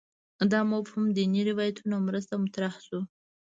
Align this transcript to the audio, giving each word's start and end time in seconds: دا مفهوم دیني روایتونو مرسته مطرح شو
دا 0.51 0.59
مفهوم 0.71 1.05
دیني 1.17 1.41
روایتونو 1.49 1.95
مرسته 2.07 2.33
مطرح 2.43 2.73
شو 2.85 2.99